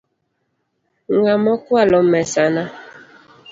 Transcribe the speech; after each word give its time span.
Ng'a 1.15 1.33
mokwalo 1.43 1.99
mesana? 2.11 2.63